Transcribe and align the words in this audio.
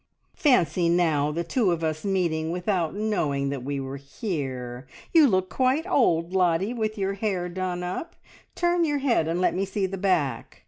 "Fancy, 0.35 0.89
now, 0.89 1.31
the 1.31 1.43
two 1.43 1.71
of 1.71 1.83
us 1.83 2.03
meeting 2.03 2.49
without 2.49 2.95
knowing 2.95 3.49
that 3.49 3.61
we 3.63 3.79
were 3.79 3.97
here! 3.97 4.87
You 5.13 5.27
look 5.27 5.47
quite 5.47 5.85
old, 5.85 6.33
Lottie, 6.33 6.73
with 6.73 6.97
your 6.97 7.13
hair 7.13 7.47
done 7.47 7.83
up. 7.83 8.15
Turn 8.55 8.83
your 8.83 8.97
head 8.97 9.27
and 9.27 9.39
let 9.39 9.53
me 9.53 9.63
see 9.63 9.85
the 9.85 9.99
back! 9.99 10.57